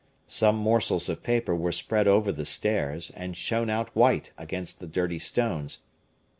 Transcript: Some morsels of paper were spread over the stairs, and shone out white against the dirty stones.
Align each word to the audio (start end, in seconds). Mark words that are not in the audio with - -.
Some 0.27 0.55
morsels 0.55 1.09
of 1.09 1.21
paper 1.21 1.55
were 1.55 1.71
spread 1.71 2.07
over 2.07 2.31
the 2.31 2.43
stairs, 2.43 3.11
and 3.11 3.37
shone 3.37 3.69
out 3.69 3.95
white 3.95 4.31
against 4.35 4.79
the 4.79 4.87
dirty 4.87 5.19
stones. 5.19 5.83